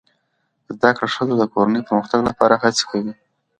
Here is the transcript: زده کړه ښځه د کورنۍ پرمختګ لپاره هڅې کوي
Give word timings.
زده 0.75 0.89
کړه 0.97 1.07
ښځه 1.15 1.33
د 1.37 1.43
کورنۍ 1.53 1.81
پرمختګ 1.89 2.19
لپاره 2.29 2.53
هڅې 2.63 2.83
کوي 2.89 3.13